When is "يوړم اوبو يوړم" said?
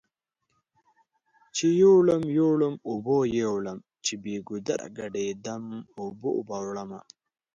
2.39-3.79